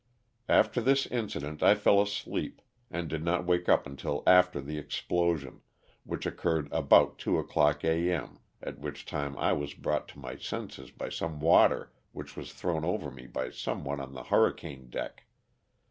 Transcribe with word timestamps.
After 0.49 0.81
this 0.81 1.05
incident 1.05 1.61
I 1.61 1.75
fell 1.75 2.01
asleep, 2.01 2.63
and 2.89 3.07
did 3.07 3.23
not 3.23 3.45
wake 3.45 3.69
up 3.69 3.85
until 3.85 4.23
after 4.25 4.59
the 4.59 4.79
explosion, 4.79 5.61
which 6.05 6.25
occurred 6.25 6.67
about 6.71 7.19
two 7.19 7.37
o'clock 7.37 7.83
a. 7.83 8.11
m., 8.11 8.39
at 8.63 8.79
which 8.79 9.05
time 9.05 9.37
I 9.37 9.53
was 9.53 9.75
brought 9.75 10.07
to 10.07 10.19
my 10.19 10.37
senses 10.37 10.89
by 10.89 11.09
some 11.09 11.39
water 11.39 11.91
which 12.13 12.35
was 12.35 12.51
thrown 12.51 12.83
over 12.83 13.11
me 13.11 13.27
by 13.27 13.51
some 13.51 13.83
one 13.83 13.99
on 13.99 14.13
the 14.15 14.23
hurricane 14.23 14.89
deck. 14.89 15.27